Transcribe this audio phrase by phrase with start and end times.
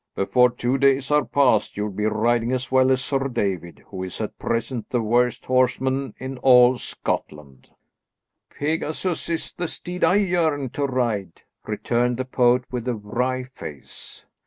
[0.15, 4.19] "Before two days are past you'll be riding as well as Sir David, who is
[4.19, 7.69] at present the worst horseman in all Scotland."
[8.49, 14.25] "Pegasus is the steed I yearn to ride," returned the poet, with a wry face.